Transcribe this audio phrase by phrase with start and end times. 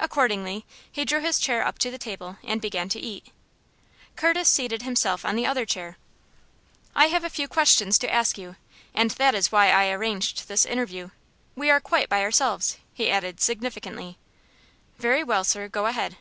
[0.00, 3.26] Accordingly, he drew his chair up to the table and began to eat.
[4.16, 5.98] Curtis seated himself on the other chair.
[6.96, 8.56] "I have a few questions to ask you,
[8.94, 11.10] and that is why I arranged this interview.
[11.54, 14.16] We are quite by ourselves," he added, significantly.
[14.96, 16.16] "Very well, sir; go ahead."